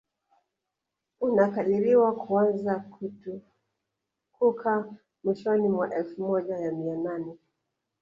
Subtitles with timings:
[1.21, 4.93] unakadiriwa kuanza kutukuka
[5.23, 7.37] mwishoni mwa elfu moja na mia nane